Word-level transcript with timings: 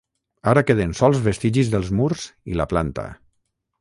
Ara 0.51 0.61
queden 0.69 0.95
sols 0.99 1.21
vestigis 1.27 1.71
dels 1.75 1.91
murs 1.99 2.25
i 2.55 2.59
la 2.63 2.67
planta. 2.73 3.05